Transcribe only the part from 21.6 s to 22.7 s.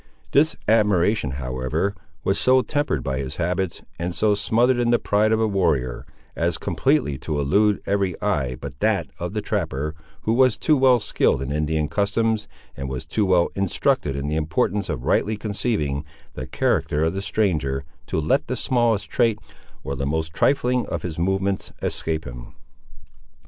escape him.